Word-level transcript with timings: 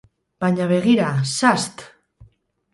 Baina, 0.45 0.67
begira, 0.71 1.11
sast! 1.35 1.87